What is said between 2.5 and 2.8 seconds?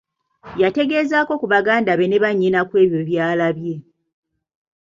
ku